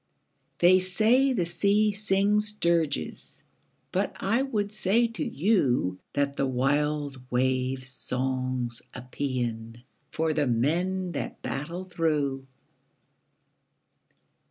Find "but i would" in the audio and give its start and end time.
3.91-4.73